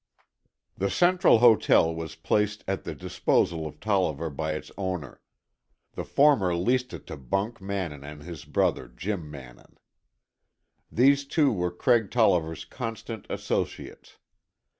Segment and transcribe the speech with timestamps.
[0.75, 5.21] The Central Hotel was placed at the disposal of Tolliver by its owner;
[5.93, 9.77] the former leased it to Bunk Mannin and his brother, Jim Mannin.
[10.91, 14.17] These two were Craig Tolliver's constant associates.